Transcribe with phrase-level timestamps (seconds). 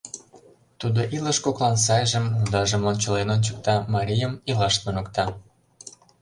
[0.79, 5.25] Тудо илыш коклан сайжым, удажым лончылен ончыкта, марийым илаш туныкта.